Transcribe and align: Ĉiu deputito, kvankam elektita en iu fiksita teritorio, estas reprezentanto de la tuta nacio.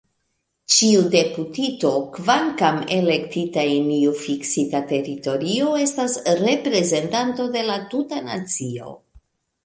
Ĉiu 0.75 1.01
deputito, 1.15 1.89
kvankam 2.13 2.79
elektita 2.95 3.65
en 3.73 3.91
iu 3.95 4.13
fiksita 4.21 4.81
teritorio, 4.93 5.67
estas 5.83 6.15
reprezentanto 6.39 7.45
de 7.57 7.63
la 7.69 7.77
tuta 7.93 8.23
nacio. 8.31 8.95